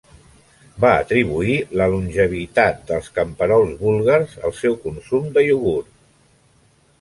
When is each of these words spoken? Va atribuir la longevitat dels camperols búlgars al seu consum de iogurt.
Va 0.85 0.93
atribuir 1.01 1.57
la 1.81 1.85
longevitat 1.95 2.79
dels 2.93 3.11
camperols 3.19 3.77
búlgars 3.83 4.35
al 4.49 4.57
seu 4.63 4.79
consum 4.87 5.29
de 5.37 5.45
iogurt. 5.51 5.93